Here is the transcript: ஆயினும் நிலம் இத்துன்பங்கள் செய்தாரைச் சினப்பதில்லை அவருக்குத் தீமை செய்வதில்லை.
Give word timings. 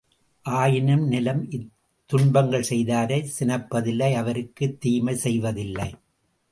ஆயினும் 0.41 1.07
நிலம் 1.07 1.51
இத்துன்பங்கள் 1.51 2.67
செய்தாரைச் 2.69 3.33
சினப்பதில்லை 3.39 4.13
அவருக்குத் 4.13 4.81
தீமை 4.81 5.15
செய்வதில்லை. 5.15 5.93